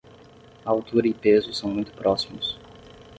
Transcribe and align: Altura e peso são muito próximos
Altura 0.65 1.07
e 1.07 1.13
peso 1.13 1.53
são 1.53 1.69
muito 1.69 1.91
próximos 1.91 2.57